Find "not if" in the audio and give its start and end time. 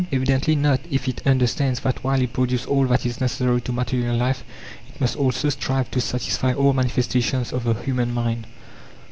0.55-1.07